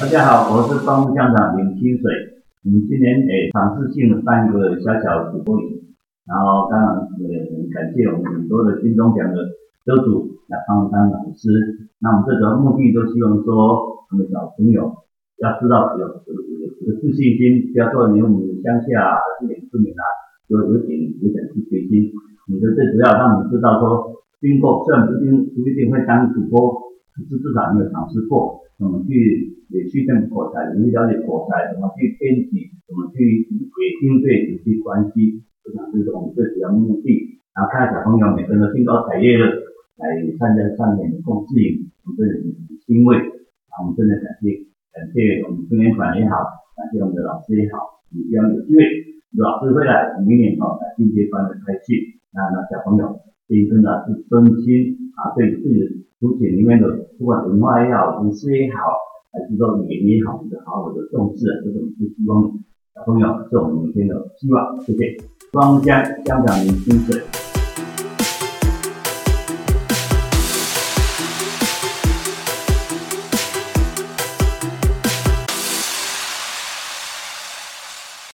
[0.00, 2.08] 大家好，我是东乡长林清水。
[2.64, 5.76] 我们今年诶尝试性的办一个小小的主播营，
[6.24, 9.36] 然后当然也很感谢我们很多的金钟奖的
[9.84, 11.52] 得主来帮我们当老师。
[12.00, 15.04] 那我们这个目的都希望说，我们小朋友
[15.36, 16.32] 要知道有有
[16.88, 20.02] 有自信心，不要说你我们乡下还是点村民啊，
[20.48, 22.08] 有有点有点自信心。
[22.48, 28.59] 你的最主要让我们知道说，经过虽然不一定不一定会当主播，可是至少你有尝试过。
[28.80, 37.36] 怎么去也去跟口才，怎么了解口才，怎么去编辑，怎么去也应对人际关系，我想这是我们最主要目的。
[37.52, 39.44] 然后看小朋友每个人都兴高采烈的
[40.00, 42.56] 来参加上面共适应，我们真的很
[42.88, 43.20] 欣慰。
[43.68, 44.64] 啊，我们真的感谢
[44.96, 46.40] 感谢我们青年团也好，
[46.72, 48.80] 感谢我们的老师也好，我们希望有机会
[49.36, 56.08] 老师会来明年哦来进阶班的开去，那那小朋友真真的是真心啊对自己。
[56.20, 56.86] 书写里面的
[57.18, 58.76] 不管文化也好，文字也好，
[59.32, 62.42] 还是说语言也好，你的好好的重视，这种是希望
[62.94, 64.78] 小朋友是我们明天的希望。
[64.82, 65.16] 谢谢，
[65.50, 67.39] 双江香港年轻水。